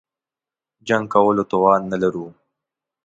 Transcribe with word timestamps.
جنګ 0.87 1.05
کولو 1.13 1.43
توان 1.51 1.81
نه 1.91 1.97
لرو. 2.01 2.25